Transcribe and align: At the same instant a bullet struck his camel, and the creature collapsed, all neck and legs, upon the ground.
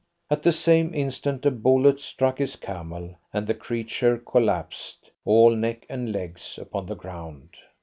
At 0.31 0.41
the 0.41 0.51
same 0.51 0.95
instant 0.95 1.45
a 1.45 1.51
bullet 1.51 1.99
struck 1.99 2.39
his 2.39 2.55
camel, 2.55 3.13
and 3.31 3.45
the 3.45 3.53
creature 3.53 4.17
collapsed, 4.17 5.11
all 5.25 5.51
neck 5.55 5.85
and 5.89 6.11
legs, 6.11 6.57
upon 6.57 6.87
the 6.87 6.95
ground. 6.95 7.55